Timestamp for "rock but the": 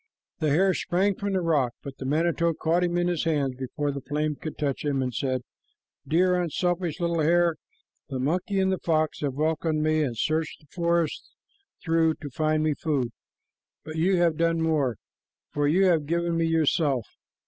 1.41-2.07